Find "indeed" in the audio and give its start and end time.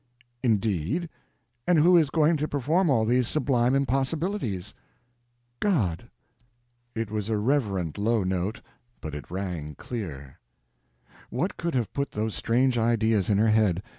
0.41-1.09